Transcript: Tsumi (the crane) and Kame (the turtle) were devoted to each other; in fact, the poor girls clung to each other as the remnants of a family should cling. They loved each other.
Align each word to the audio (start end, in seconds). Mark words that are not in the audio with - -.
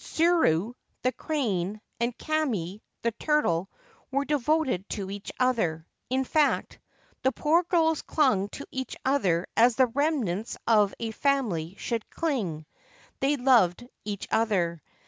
Tsumi 0.03 0.73
(the 1.03 1.11
crane) 1.11 1.79
and 1.99 2.17
Kame 2.17 2.81
(the 3.03 3.11
turtle) 3.19 3.69
were 4.09 4.25
devoted 4.25 4.89
to 4.89 5.11
each 5.11 5.31
other; 5.39 5.85
in 6.09 6.23
fact, 6.23 6.79
the 7.21 7.31
poor 7.31 7.61
girls 7.61 8.01
clung 8.01 8.49
to 8.49 8.65
each 8.71 8.95
other 9.05 9.45
as 9.55 9.75
the 9.75 9.85
remnants 9.85 10.57
of 10.65 10.95
a 10.99 11.11
family 11.11 11.75
should 11.77 12.09
cling. 12.09 12.65
They 13.19 13.35
loved 13.37 13.87
each 14.03 14.27
other. 14.31 14.81